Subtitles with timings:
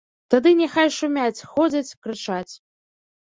[0.33, 2.53] Тады няхай шумяць, ходзяць, крычаць.